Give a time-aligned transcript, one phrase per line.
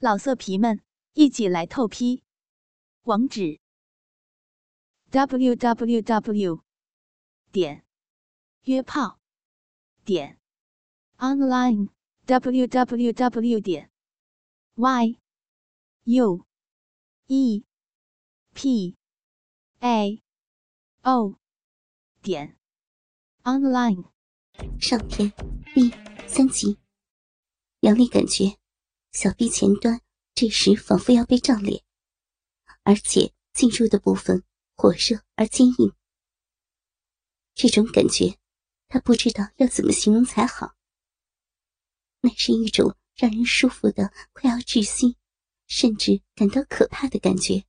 [0.00, 0.80] 老色皮们，
[1.14, 2.22] 一起来透批！
[3.02, 3.58] 网址
[5.10, 6.62] ：w w w
[7.50, 7.84] 点
[8.62, 9.18] 约炮
[10.04, 10.38] 点
[11.16, 11.88] online
[12.26, 13.90] w w w 点
[14.76, 15.18] y
[16.04, 16.46] u
[17.26, 17.64] e
[18.54, 18.96] p
[19.80, 20.22] a
[21.02, 21.40] o
[22.22, 22.56] 点
[23.42, 24.04] online。
[24.80, 25.32] 上篇
[25.74, 25.90] 第
[26.28, 26.78] 三集，
[27.80, 28.67] 杨丽感觉。
[29.12, 30.00] 小臂前端
[30.34, 31.82] 这时仿佛要被胀裂，
[32.82, 35.92] 而且进入的部分火热而坚硬。
[37.54, 38.38] 这种感觉，
[38.88, 40.74] 他不知道要怎么形容才好。
[42.20, 45.16] 那是一种让人舒服的快要窒息，
[45.66, 47.64] 甚至感到可怕的感觉。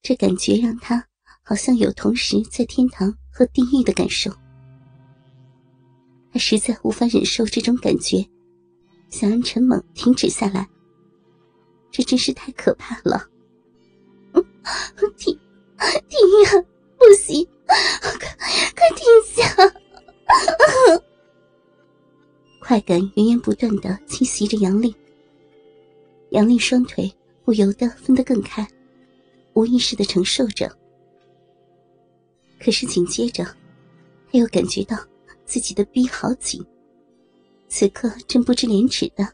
[0.00, 1.08] 这感觉让他
[1.42, 4.30] 好像有同时在天堂和地狱的感受。
[6.32, 8.26] 他实在无法忍受这种感觉。
[9.10, 10.68] 想让陈猛停止下来，
[11.90, 13.28] 这真是太可怕了！
[15.16, 15.36] 停，
[16.08, 16.66] 停呀！
[16.96, 18.16] 不行，快
[18.76, 19.44] 快停下！
[22.60, 24.94] 快感源源不断的侵袭着杨丽，
[26.30, 27.12] 杨丽双腿
[27.44, 28.66] 不由得分得更开，
[29.54, 30.70] 无意识的承受着。
[32.62, 33.44] 可是紧接着，
[34.30, 34.96] 他又感觉到
[35.44, 36.64] 自己的逼好紧。
[37.70, 39.24] 此刻正不知廉耻的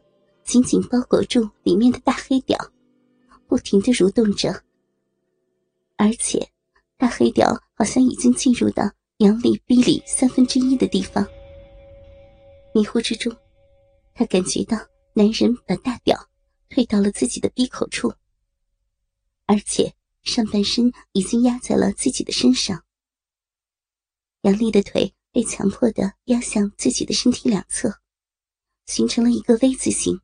[0.44, 2.56] 紧紧包裹住里面的大黑屌，
[3.48, 4.62] 不停的蠕动着。
[5.96, 6.46] 而且，
[6.98, 8.84] 大黑屌好像已经进入到
[9.16, 11.26] 杨丽逼里三分之一的地方。
[12.74, 13.34] 迷糊之中，
[14.14, 14.76] 他感觉到
[15.14, 16.28] 男人把大屌
[16.68, 18.12] 推到了自己的逼口处，
[19.46, 22.84] 而且上半身已经压在了自己的身上。
[24.42, 27.98] 杨丽的腿被强迫的压向自己的身体两侧。
[28.86, 30.18] 形成了一个 V 字形。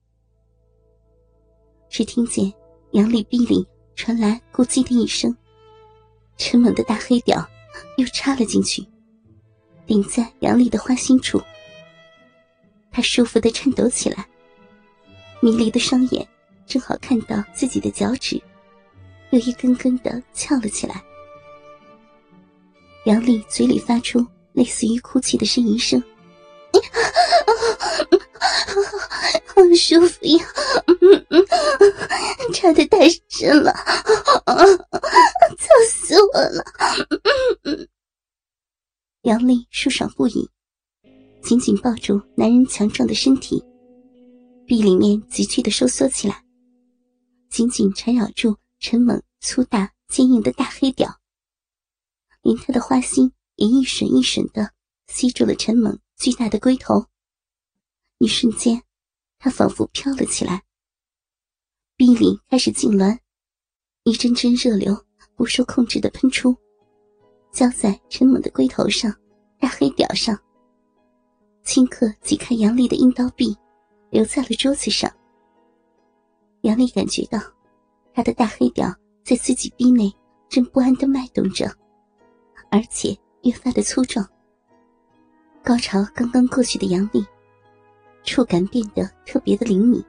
[1.89, 2.51] 只听见
[2.93, 5.37] 杨丽臂里传来“咕叽”的一声，
[6.39, 7.47] 沉猛的大黑屌
[7.99, 8.87] 又插了进去，
[9.87, 11.43] 顶在杨丽的花心处。
[12.91, 14.27] 她舒服的颤抖起来，
[15.41, 16.27] 迷离的双眼
[16.67, 18.41] 正好看到自己的脚趾
[19.31, 21.03] 又一根根的翘了起来。
[23.07, 26.03] 杨丽嘴里发出类似于哭泣的呻吟声。
[29.47, 30.47] 好舒服呀！
[32.55, 33.73] 插的太深了，
[35.59, 36.65] 操死我了！
[39.23, 40.49] 杨丽舒爽不已，
[41.43, 43.63] 紧紧抱住男人强壮的身体，
[44.67, 46.43] 臂里面急剧的收缩起来，
[47.51, 51.21] 紧紧缠绕住陈猛粗大坚硬的大黑屌，
[52.43, 54.73] 连他的花心也一吮一吮的
[55.07, 57.05] 吸住了陈猛巨大的龟头。
[58.19, 58.81] 一瞬间，
[59.41, 60.63] 他仿佛飘了起来，
[61.97, 63.19] 臂里开始痉挛，
[64.05, 64.97] 一阵阵热流
[65.35, 66.57] 不受控制的喷出，
[67.51, 69.13] 浇在陈猛的龟头上、
[69.59, 70.39] 大黑屌上，
[71.65, 73.57] 顷刻挤开杨丽的阴道壁，
[74.11, 75.13] 留在了桌子上。
[76.61, 77.41] 杨丽感觉到，
[78.15, 78.95] 他的大黑屌
[79.25, 80.09] 在自己臂内
[80.49, 81.67] 正不安的脉动着，
[82.71, 84.25] 而且越发的粗壮。
[85.63, 87.25] 高潮刚刚过去的杨丽。
[88.25, 90.01] 触感变得特别的灵敏，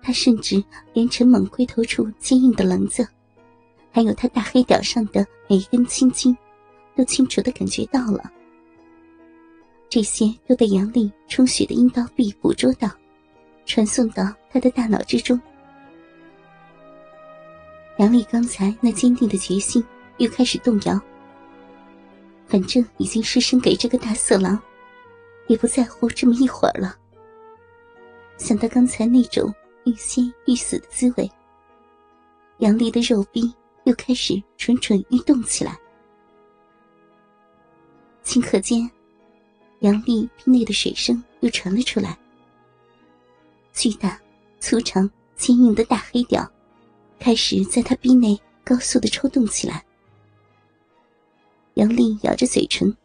[0.00, 3.04] 他甚至连陈猛龟头处坚硬的棱子，
[3.90, 6.36] 还有他大黑屌上的每一根青筋，
[6.94, 8.30] 都清楚的感觉到了。
[9.88, 12.88] 这些都被杨丽充血的阴道壁捕捉到，
[13.64, 15.40] 传送到他的大脑之中。
[17.98, 19.84] 杨丽刚才那坚定的决心
[20.18, 21.00] 又开始动摇，
[22.46, 24.60] 反正已经失身给这个大色狼。
[25.48, 26.96] 也不在乎这么一会儿了。
[28.36, 31.30] 想到刚才那种欲仙欲死的滋味，
[32.58, 35.78] 杨丽的肉壁又开始蠢蠢欲动起来。
[38.24, 38.90] 顷刻间，
[39.78, 42.18] 杨丽壁内的水声又传了出来。
[43.72, 44.20] 巨大、
[44.58, 46.44] 粗长、坚硬的大黑屌
[47.20, 49.84] 开始在她壁内高速的抽动起来。
[51.86, 52.96] 杨丽咬着嘴唇。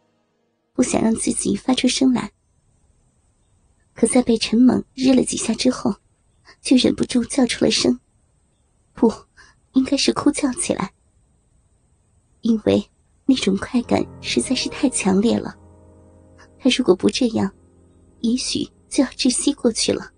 [0.74, 2.32] 不想让自己发出声来，
[3.94, 5.94] 可在被陈猛日了几下之后，
[6.60, 8.00] 就忍不住叫出了声，
[8.92, 9.12] 不，
[9.74, 10.92] 应该是哭叫起来。
[12.40, 12.82] 因为
[13.26, 15.54] 那种快感实在是太强烈了，
[16.58, 17.52] 他如果不这样，
[18.20, 20.10] 也许就要窒息过去了。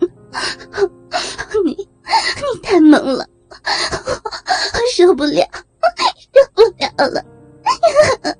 [1.64, 5.44] 你，你太猛了，我 受不了，
[6.32, 7.33] 受不了了。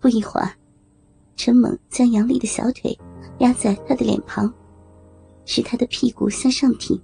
[0.00, 0.52] 不一会儿，
[1.36, 2.96] 陈猛将杨丽的小腿
[3.38, 4.52] 压在他的脸庞，
[5.44, 7.00] 使她的屁股向上挺，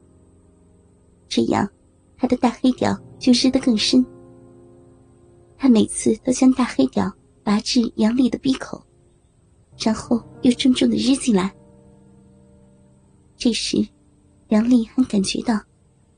[1.28, 1.68] 这样
[2.16, 4.04] 他的大黑屌就湿得更深。
[5.56, 7.12] 他每次都将大黑屌
[7.42, 8.80] 拔至杨丽的鼻口，
[9.78, 11.52] 然后又重重的日进来。
[13.36, 13.86] 这时，
[14.48, 15.60] 杨丽还感觉到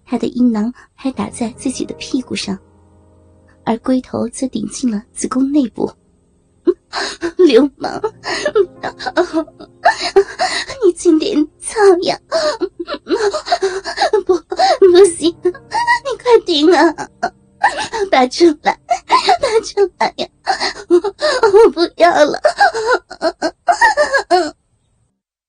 [0.05, 2.59] 他的阴囊拍打在自己的屁股上，
[3.67, 5.93] 而龟头则顶进了子宫内部。
[7.37, 8.01] 流氓！
[10.85, 12.19] 你轻点操呀！
[14.25, 15.29] 不，不行！
[15.45, 16.95] 你快停啊！
[18.11, 18.81] 拔出来，
[19.41, 20.29] 拔出来呀！
[20.89, 22.41] 我不要了！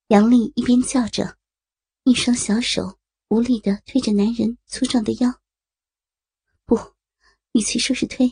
[0.10, 1.36] 杨丽一边叫着，
[2.04, 2.98] 一双小手
[3.30, 5.34] 无力的推着男人粗壮的腰。
[6.66, 6.80] 不，
[7.57, 8.31] 与其说是推，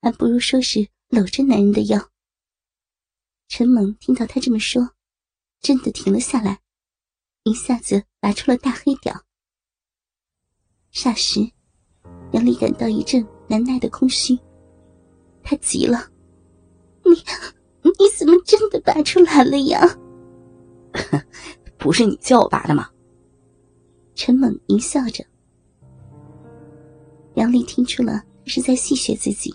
[0.00, 2.08] 还不如说是搂着男人的腰。
[3.48, 4.90] 陈猛听到他这么说，
[5.60, 6.60] 真的停了下来，
[7.42, 9.24] 一下子拔出了大黑屌。
[10.92, 11.40] 霎时，
[12.30, 14.38] 杨丽感到一阵难耐的空虚，
[15.42, 16.08] 他急了
[17.04, 17.10] ：“你，
[17.82, 19.84] 你怎么真的拔出来了呀
[21.76, 22.88] ？”“不是你叫我拔的吗？”
[24.14, 25.24] 陈猛淫笑着。
[27.34, 29.54] 杨丽听出了他是在戏谑自己，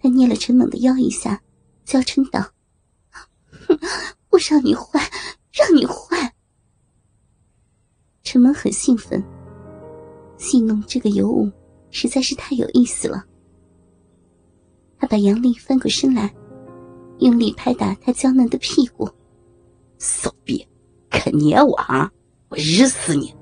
[0.00, 1.40] 他捏了陈猛的腰一下。
[1.84, 2.48] 娇嗔道
[4.30, 5.00] ：“我让你坏，
[5.52, 6.32] 让你坏。”
[8.22, 9.22] 陈猛很兴奋，
[10.38, 11.50] 戏弄这个尤物
[11.90, 13.24] 实在是太有意思了。
[14.96, 16.32] 他把杨丽翻过身来，
[17.18, 19.10] 用力拍打她娇嫩的屁股。
[19.98, 20.64] “骚逼，
[21.10, 22.10] 敢捏我啊！
[22.48, 23.34] 我日死你！”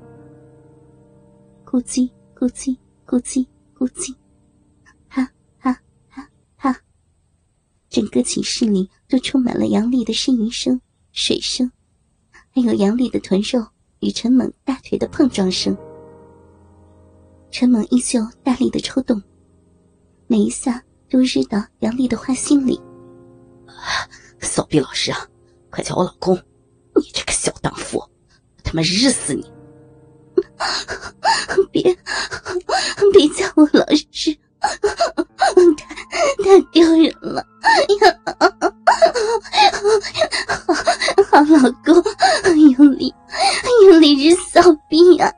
[1.64, 2.76] 咕叽咕叽
[3.06, 3.46] 咕叽
[3.80, 4.14] 咕叽。
[7.88, 10.80] 整个寝室里都充满了杨丽的呻吟声、
[11.10, 11.68] 水声，
[12.50, 13.66] 还有杨丽的臀肉
[13.98, 15.76] 与陈猛大腿的碰撞声。
[17.50, 19.20] 陈猛依旧大力的抽动，
[20.28, 20.80] 每一下
[21.10, 22.80] 都日到杨丽的花心里。
[24.38, 25.26] 骚逼老师啊，
[25.68, 26.36] 快叫我老公！
[26.94, 28.10] 你这个小荡妇，我
[28.62, 29.52] 他妈日死你！
[31.72, 31.82] 别，
[33.12, 34.36] 别叫我老师！
[34.60, 37.44] 太太丢人了！
[41.30, 41.94] 好老公，
[42.76, 43.14] 用力，
[43.84, 45.32] 用力日骚逼呀！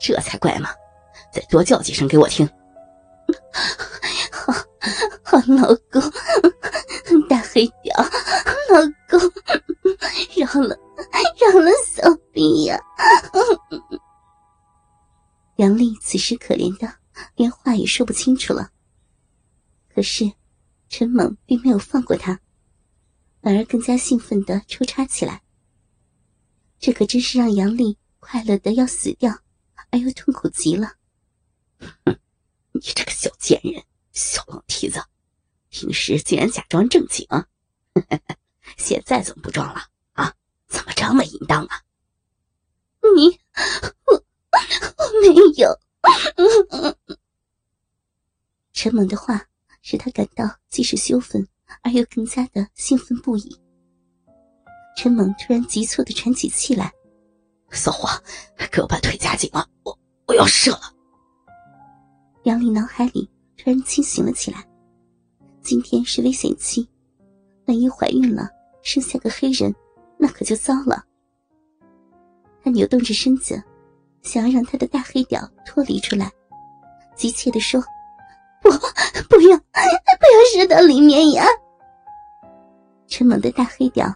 [0.00, 0.70] 这才怪嘛！
[1.32, 2.48] 再多叫几声给我听。
[4.30, 4.52] 好，
[5.22, 6.02] 好老公，
[7.28, 7.96] 大黑屌，
[8.70, 8.80] 老
[9.10, 9.18] 公，
[10.36, 10.76] 饶了，
[11.38, 12.80] 饶了骚逼呀！
[15.62, 16.92] 杨丽此时可怜的
[17.36, 18.72] 连话也说不清楚了。
[19.94, 20.32] 可是，
[20.88, 22.40] 陈猛并没有放过她，
[23.40, 25.40] 反而更加兴奋的抽插起来。
[26.80, 29.38] 这可真是让杨丽快乐的要死掉，
[29.90, 30.96] 而又痛苦极了。
[31.78, 32.18] 哼，
[32.74, 35.00] 你这个小贱人，小老蹄子，
[35.68, 37.24] 平时竟然假装正经，
[38.76, 39.80] 现在怎么不装了
[40.14, 40.34] 啊？
[40.66, 41.82] 怎么这么淫荡啊？
[43.14, 43.38] 你，
[44.06, 44.20] 我。
[45.28, 45.78] 我没有。
[48.72, 49.46] 陈猛的话
[49.82, 51.46] 使他感到既是羞愤，
[51.82, 53.56] 而又更加的兴奋不已。
[54.96, 56.92] 陈猛突然急促的喘起气来
[57.70, 58.08] ：“骚货，
[58.70, 60.92] 给我把腿夹紧了，我我要射了。”
[62.44, 64.66] 杨丽脑海里突然清醒了起来。
[65.62, 66.88] 今天是危险期，
[67.66, 68.50] 万一怀孕了，
[68.82, 69.72] 生下个黑人，
[70.18, 71.04] 那可就糟了。
[72.64, 73.62] 她扭动着身子。
[74.22, 76.30] 想要让他的大黑屌脱离出来，
[77.14, 77.82] 急切的说
[78.62, 78.70] ：“不，
[79.28, 81.44] 不要，不要射到里面呀！”
[83.08, 84.06] 陈猛的大黑屌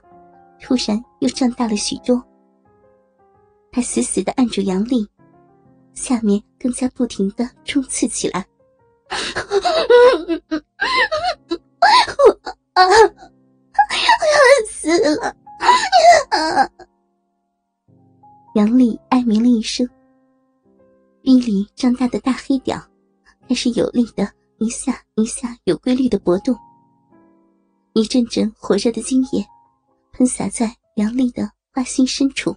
[0.60, 2.22] 突然又胀大了许多，
[3.70, 5.06] 他死死的按住杨丽，
[5.92, 8.46] 下面更加不停的冲刺起来。
[13.88, 15.34] 我要死了！
[18.54, 19.86] 杨丽哀鸣了一声。
[21.26, 22.80] 逼里张大的大黑屌
[23.48, 26.56] 开始有力的一下一下有规律的搏动，
[27.94, 29.44] 一阵阵火热的精液
[30.12, 32.56] 喷洒在杨丽的花心深处。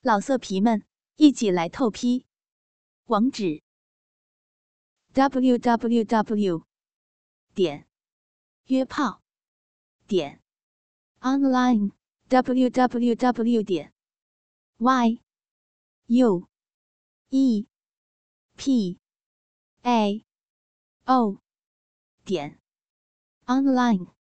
[0.00, 0.82] 老色皮们
[1.16, 2.24] 一起来透批，
[3.08, 3.62] 网址
[5.12, 6.62] ：w w w
[7.54, 7.86] 点
[8.68, 9.20] 约炮
[10.06, 10.40] 点
[11.20, 11.90] online
[12.28, 13.92] w w w 点
[14.78, 15.18] y
[16.06, 16.48] u
[17.28, 17.66] e
[18.64, 18.96] p
[19.82, 20.24] a
[21.04, 21.40] o
[22.24, 22.60] 点
[23.48, 24.21] online。